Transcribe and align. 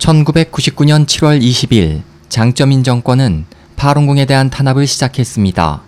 1999년 0.00 1.04
7월 1.04 1.40
20일 1.42 2.00
장점인 2.30 2.82
정권은 2.82 3.44
파룬궁에 3.76 4.24
대한 4.24 4.48
탄압을 4.48 4.86
시작했습니다. 4.86 5.82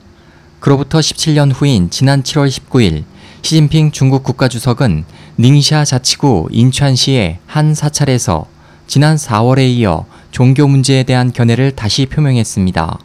그로부터 0.61 0.99
17년 0.99 1.51
후인 1.53 1.89
지난 1.89 2.23
7월 2.23 2.49
19일 2.49 3.05
시진핑 3.41 3.91
중국 3.91 4.23
국가주석은 4.23 5.05
닝샤 5.39 5.87
자치구 5.87 6.49
인천시의 6.53 7.39
한 7.47 7.75
사찰에서 7.75 8.47
지난 8.87 9.17
4월에 9.17 9.67
이어 9.79 10.05
종교 10.31 10.69
문제에 10.69 11.05
대한 11.05 11.33
견해를 11.33 11.73
다시 11.73 12.05
표명했습니다. 12.05 12.99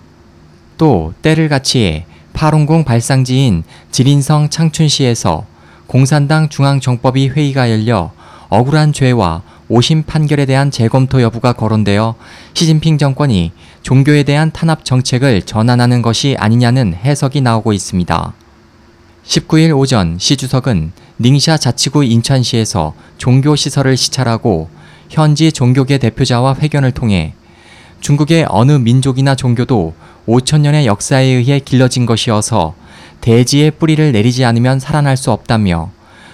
또 0.77 1.13
때를 1.21 1.47
같이해 1.47 2.05
파룬궁 2.33 2.83
발상지인 2.83 3.63
지린성 3.91 4.49
창춘시에서 4.49 5.45
공산당 5.87 6.49
중앙정법위 6.49 7.29
회의가 7.29 7.71
열려 7.71 8.11
억울한 8.49 8.91
죄와 8.91 9.41
오심 9.69 10.03
판결에 10.03 10.45
대한 10.45 10.71
재검토 10.71 11.21
여부가 11.21 11.51
거론되어 11.53 12.15
시진핑 12.53 12.97
정권이 12.97 13.51
종교에 13.81 14.23
대한 14.23 14.51
탄압 14.51 14.85
정책을 14.85 15.41
전환하는 15.41 16.01
것이 16.01 16.35
아니냐는 16.39 16.93
해석이 16.93 17.41
나오고 17.41 17.73
있습니다. 17.73 18.33
19일 19.25 19.77
오전 19.77 20.17
시 20.19 20.37
주석은 20.37 20.93
닝샤 21.19 21.57
자치구 21.57 22.05
인천시에서 22.05 22.93
종교시설을 23.17 23.97
시찰하고 23.97 24.69
현지 25.09 25.51
종교계 25.51 25.97
대표자와 25.97 26.55
회견을 26.59 26.93
통해 26.93 27.33
중국의 27.99 28.45
어느 28.49 28.71
민족이나 28.71 29.35
종교도 29.35 29.95
5천년의 30.27 30.85
역사에 30.85 31.25
의해 31.25 31.59
길러진 31.59 32.05
것이어서 32.05 32.73
대지의 33.19 33.71
뿌리를 33.71 34.11
내리지 34.13 34.45
않으면 34.45 34.79
살아날 34.79 35.17
수 35.17 35.31
없다며 35.31 35.91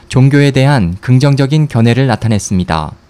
종교에 0.09 0.51
대한 0.51 0.95
긍정적인 1.01 1.67
견해를 1.67 2.05
나타냈습니다. 2.05 3.02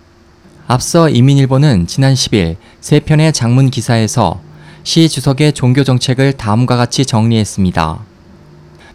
앞서 0.66 1.10
이민일보는 1.10 1.88
지난 1.88 2.14
10일 2.14 2.56
세 2.80 3.02
편의 3.02 3.34
장문 3.34 3.70
기사에서 3.70 4.40
시 4.84 5.10
주석의 5.10 5.54
종교 5.54 5.84
정책을 5.84 6.34
다음과 6.34 6.78
같이 6.78 7.06
정리했습니다. 7.06 8.00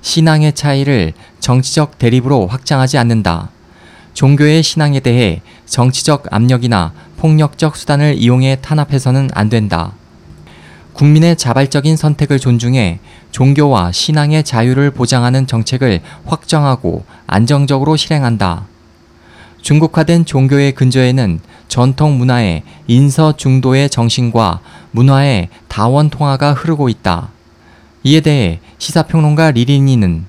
신앙의 0.00 0.54
차이를 0.54 1.12
정치적 1.40 1.98
대립으로 1.98 2.46
확장하지 2.46 2.96
않는다. 2.96 3.50
종교의 4.14 4.62
신앙에 4.62 5.00
대해 5.00 5.42
정치적 5.66 6.24
압력이나 6.30 6.92
폭력적 7.18 7.76
수단을 7.76 8.14
이용해 8.16 8.58
탄압해서는 8.62 9.28
안 9.34 9.50
된다. 9.50 9.92
국민의 10.94 11.36
자발적인 11.36 11.96
선택을 11.96 12.38
존중해 12.38 12.98
종교와 13.30 13.92
신앙의 13.92 14.42
자유를 14.42 14.90
보장하는 14.90 15.46
정책을 15.46 16.00
확정하고 16.24 17.04
안정적으로 17.26 17.96
실행한다. 17.96 18.66
중국화된 19.68 20.24
종교의 20.24 20.72
근저에는 20.72 21.40
전통 21.68 22.16
문화의 22.16 22.62
인서 22.86 23.36
중도의 23.36 23.90
정신과 23.90 24.60
문화의 24.92 25.50
다원 25.68 26.08
통화가 26.08 26.54
흐르고 26.54 26.88
있다. 26.88 27.28
이에 28.02 28.20
대해 28.20 28.60
시사평론가 28.78 29.50
리린이는 29.50 30.24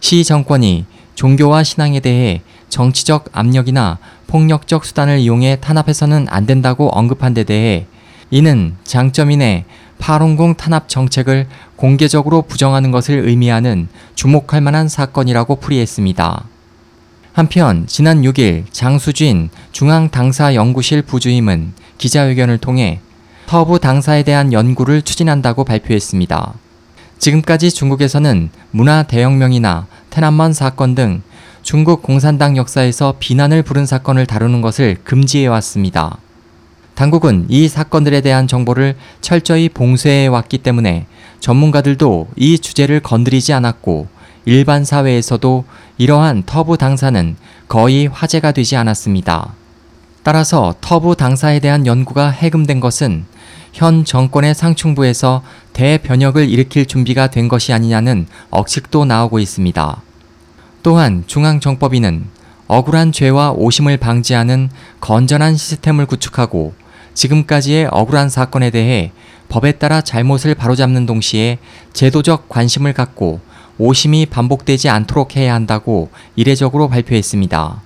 시 0.00 0.24
정권이 0.24 0.86
종교와 1.14 1.62
신앙에 1.62 2.00
대해 2.00 2.42
정치적 2.68 3.26
압력이나 3.30 3.98
폭력적 4.26 4.84
수단을 4.84 5.20
이용해 5.20 5.58
탄압해서는 5.60 6.26
안 6.28 6.46
된다고 6.46 6.88
언급한 6.88 7.32
데 7.32 7.44
대해 7.44 7.86
이는 8.32 8.74
장점인의 8.82 9.66
파룬궁 10.00 10.56
탄압 10.56 10.88
정책을 10.88 11.46
공개적으로 11.76 12.42
부정하는 12.42 12.90
것을 12.90 13.20
의미하는 13.20 13.86
주목할 14.16 14.60
만한 14.60 14.88
사건이라고 14.88 15.60
풀이했습니다. 15.60 16.44
한편 17.32 17.86
지난 17.86 18.22
6일 18.22 18.64
장수진 18.72 19.50
중앙당사연구실 19.70 21.02
부주임은 21.02 21.72
기자회견을 21.98 22.58
통해 22.58 23.00
서부 23.46 23.78
당사에 23.78 24.22
대한 24.22 24.52
연구를 24.52 25.02
추진한다고 25.02 25.64
발표했습니다. 25.64 26.54
지금까지 27.18 27.70
중국에서는 27.70 28.50
문화 28.70 29.02
대혁명이나 29.02 29.86
테난먼 30.10 30.52
사건 30.52 30.94
등 30.94 31.22
중국 31.62 32.02
공산당 32.02 32.56
역사에서 32.56 33.14
비난을 33.18 33.62
부른 33.62 33.86
사건을 33.86 34.26
다루는 34.26 34.60
것을 34.60 34.96
금지해 35.04 35.46
왔습니다. 35.48 36.18
당국은 36.94 37.46
이 37.48 37.68
사건들에 37.68 38.20
대한 38.20 38.46
정보를 38.46 38.96
철저히 39.20 39.68
봉쇄해 39.68 40.26
왔기 40.28 40.58
때문에 40.58 41.06
전문가들도 41.40 42.28
이 42.36 42.58
주제를 42.58 43.00
건드리지 43.00 43.52
않았고 43.52 44.08
일반 44.44 44.84
사회에서도 44.84 45.64
이러한 45.98 46.44
터부 46.46 46.78
당사는 46.78 47.36
거의 47.68 48.06
화제가 48.06 48.52
되지 48.52 48.76
않았습니다. 48.76 49.54
따라서 50.22 50.74
터부 50.80 51.16
당사에 51.16 51.60
대한 51.60 51.86
연구가 51.86 52.30
해금된 52.30 52.80
것은 52.80 53.24
현 53.72 54.04
정권의 54.04 54.54
상층부에서 54.54 55.42
대변혁을 55.72 56.48
일으킬 56.48 56.86
준비가 56.86 57.28
된 57.28 57.48
것이 57.48 57.72
아니냐는 57.72 58.26
억측도 58.50 59.04
나오고 59.04 59.38
있습니다. 59.38 60.02
또한 60.82 61.24
중앙정법위는 61.26 62.24
억울한 62.66 63.12
죄와 63.12 63.52
오심을 63.52 63.96
방지하는 63.96 64.70
건전한 65.00 65.56
시스템을 65.56 66.06
구축하고 66.06 66.74
지금까지의 67.14 67.88
억울한 67.90 68.28
사건에 68.28 68.70
대해 68.70 69.12
법에 69.48 69.72
따라 69.72 70.00
잘못을 70.00 70.54
바로잡는 70.54 71.06
동시에 71.06 71.58
제도적 71.92 72.48
관심을 72.48 72.92
갖고 72.92 73.40
오심이 73.82 74.26
반복되지 74.26 74.90
않도록 74.90 75.36
해야 75.36 75.54
한다고 75.54 76.10
이례적으로 76.36 76.90
발표했습니다. 76.90 77.80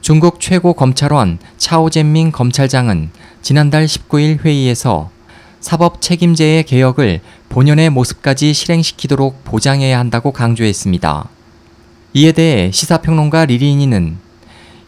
중국 0.00 0.38
최고 0.38 0.74
검찰원 0.74 1.40
차오젠밍 1.56 2.30
검찰장은 2.30 3.10
지난달 3.42 3.86
19일 3.86 4.44
회의에서 4.44 5.10
사법 5.58 6.00
책임제의 6.00 6.62
개혁을 6.62 7.20
본연의 7.48 7.90
모습까지 7.90 8.54
실행시키도록 8.54 9.42
보장해야 9.42 9.98
한다고 9.98 10.30
강조했습니다. 10.30 11.28
이에 12.14 12.30
대해 12.30 12.70
시사평론가 12.70 13.46
리리니는 13.46 14.18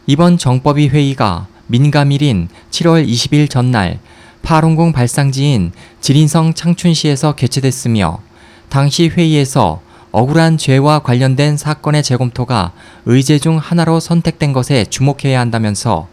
이번 0.07 0.37
정법위 0.37 0.87
회의가 0.87 1.47
민감일인 1.67 2.47
7월 2.69 3.05
20일 3.05 3.49
전날 3.49 3.99
파룬궁 4.43 4.93
발상지인 4.93 5.73
지린성 5.99 6.53
창춘시에서 6.53 7.35
개최됐으며 7.35 8.21
당시 8.69 9.09
회의에서 9.09 9.81
억울한 10.11 10.57
죄와 10.57 10.99
관련된 10.99 11.55
사건의 11.55 12.03
재검토가 12.03 12.73
의제 13.05 13.39
중 13.39 13.57
하나로 13.57 13.99
선택된 13.99 14.51
것에 14.51 14.85
주목해야 14.85 15.39
한다면서 15.39 16.07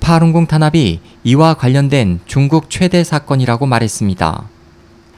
파룬궁 0.00 0.46
탄압이 0.46 1.00
이와 1.24 1.54
관련된 1.54 2.20
중국 2.26 2.70
최대 2.70 3.04
사건이라고 3.04 3.66
말했습니다. 3.66 4.44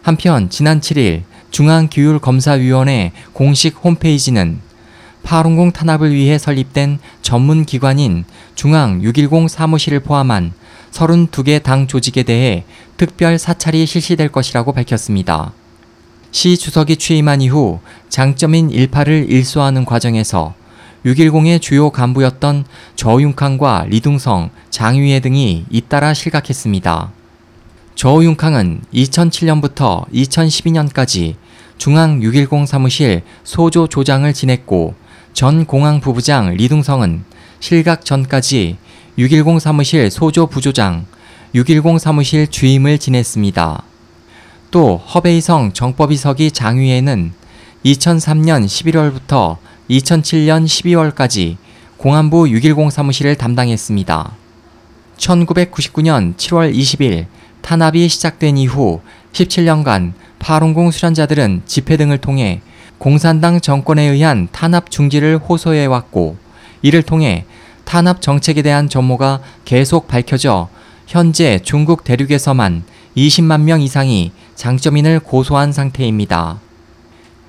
한편 0.02 0.50
지난 0.50 0.80
7일 0.80 1.22
중앙기율검사위원회 1.50 3.12
공식 3.32 3.76
홈페이지는 3.82 4.60
파룬궁 5.22 5.72
탄압을 5.72 6.12
위해 6.12 6.38
설립된 6.38 6.98
전문 7.22 7.64
기관인 7.64 8.24
중앙 8.54 9.02
610 9.02 9.48
사무실을 9.48 10.00
포함한 10.00 10.52
32개 10.92 11.62
당 11.62 11.86
조직에 11.86 12.22
대해 12.22 12.64
특별 12.96 13.38
사찰이 13.38 13.86
실시될 13.86 14.28
것이라고 14.30 14.72
밝혔습니다. 14.72 15.52
시 16.36 16.58
주석이 16.58 16.96
취임한 16.96 17.40
이후 17.40 17.80
장점인 18.10 18.68
일파를 18.68 19.24
일소하는 19.30 19.86
과정에서 19.86 20.52
610의 21.06 21.62
주요 21.62 21.88
간부였던 21.88 22.66
저윤캉과 22.94 23.86
리둥성, 23.88 24.50
장위애 24.68 25.20
등이 25.20 25.64
잇따라 25.70 26.12
실각했습니다. 26.12 27.10
저윤캉은 27.94 28.82
2007년부터 28.92 30.06
2012년까지 30.12 31.36
중앙 31.78 32.22
610 32.22 32.68
사무실 32.68 33.22
소조 33.42 33.86
조장을 33.86 34.30
지냈고 34.34 34.94
전 35.32 35.64
공항 35.64 36.00
부부장 36.00 36.50
리둥성은 36.50 37.24
실각 37.60 38.04
전까지 38.04 38.76
610 39.16 39.58
사무실 39.58 40.10
소조 40.10 40.48
부조장, 40.48 41.06
610 41.54 41.98
사무실 41.98 42.46
주임을 42.46 42.98
지냈습니다. 42.98 43.85
또 44.76 44.98
허베이성 44.98 45.72
정법이석이 45.72 46.50
장위에는 46.50 47.32
2003년 47.82 48.66
11월부터 48.66 49.56
2007년 49.88 50.66
12월까지 50.66 51.56
공안부 51.96 52.50
610 52.50 52.92
사무실을 52.92 53.36
담당했습니다. 53.36 54.32
1999년 55.16 56.36
7월 56.36 56.74
20일 56.74 57.24
탄압이 57.62 58.06
시작된 58.06 58.58
이후 58.58 59.00
17년간 59.32 60.12
파룬궁 60.40 60.90
수련자들은 60.90 61.62
집회 61.64 61.96
등을 61.96 62.18
통해 62.18 62.60
공산당 62.98 63.62
정권에 63.62 64.02
의한 64.02 64.46
탄압 64.52 64.90
중지를 64.90 65.38
호소해왔고 65.38 66.36
이를 66.82 67.02
통해 67.02 67.46
탄압 67.86 68.20
정책에 68.20 68.60
대한 68.60 68.90
전모가 68.90 69.40
계속 69.64 70.06
밝혀져 70.06 70.68
현재 71.06 71.60
중국 71.62 72.04
대륙에서만 72.04 72.82
20만 73.16 73.62
명 73.62 73.80
이상이 73.80 74.32
장점인을 74.56 75.20
고소한 75.20 75.70
상태입니다. 75.70 76.58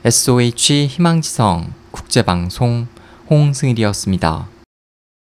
SOH 0.03 0.87
희망지성 0.87 1.73
국제방송 1.91 2.87
홍승일이었습니다. 3.29 4.56